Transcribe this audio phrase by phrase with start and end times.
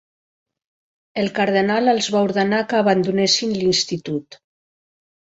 [1.25, 4.43] El cardenal els va ordenar que abandonessin l'institut.